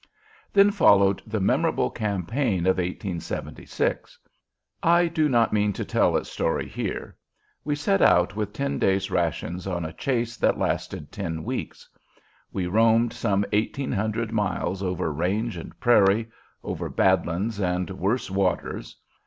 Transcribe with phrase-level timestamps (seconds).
[0.51, 4.17] Then followed the memorable campaign of 1876.
[4.81, 7.15] I do not mean to tell its story here.
[7.63, 11.87] We set out with ten days' rations on a chase that lasted ten weeks.
[12.51, 16.29] We roamed some eighteen hundred miles over range and prairie,
[16.63, 18.95] over "bad lands" and worse waters.